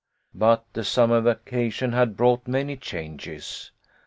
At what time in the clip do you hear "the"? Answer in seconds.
0.73-0.83